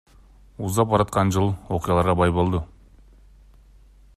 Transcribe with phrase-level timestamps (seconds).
[0.67, 2.63] Узап бараткан жыл окуяларга бай болду.